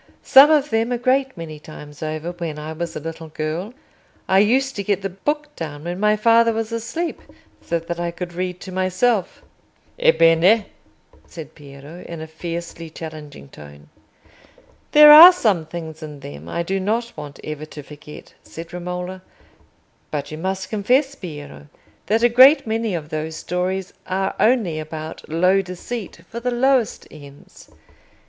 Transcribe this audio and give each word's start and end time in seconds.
"Some 0.23 0.49
of 0.49 0.71
them 0.71 0.91
a 0.91 0.97
great 0.97 1.37
many 1.37 1.59
times 1.59 2.01
over, 2.01 2.31
when 2.31 2.57
I 2.57 2.73
was 2.73 2.95
a 2.95 2.99
little 2.99 3.27
girl. 3.27 3.71
I 4.27 4.39
used 4.39 4.75
to 4.77 4.83
get 4.83 5.03
the 5.03 5.11
book 5.11 5.55
down 5.55 5.83
when 5.83 5.99
my 5.99 6.15
father 6.15 6.53
was 6.53 6.71
asleep, 6.71 7.21
so 7.61 7.77
that 7.77 7.99
I 7.99 8.09
could 8.09 8.33
read 8.33 8.59
to 8.61 8.71
myself." 8.71 9.43
"Ebbene?" 9.99 10.65
said 11.27 11.53
Piero, 11.53 12.01
in 12.07 12.19
a 12.19 12.25
fiercely 12.25 12.89
challenging 12.89 13.47
tone. 13.49 13.89
"There 14.91 15.11
are 15.11 15.31
some 15.31 15.67
things 15.67 16.01
in 16.01 16.21
them 16.21 16.49
I 16.49 16.63
do 16.63 16.79
not 16.79 17.15
want 17.15 17.39
ever 17.43 17.65
to 17.67 17.83
forget," 17.83 18.33
said 18.41 18.73
Romola; 18.73 19.21
"but 20.09 20.31
you 20.31 20.37
must 20.39 20.71
confess, 20.71 21.13
Piero, 21.13 21.67
that 22.07 22.23
a 22.23 22.27
great 22.29 22.65
many 22.65 22.95
of 22.95 23.09
those 23.09 23.35
stories 23.35 23.93
are 24.07 24.33
only 24.39 24.79
about 24.79 25.29
low 25.29 25.61
deceit 25.61 26.21
for 26.27 26.39
the 26.39 26.49
lowest 26.49 27.07
ends. 27.11 27.69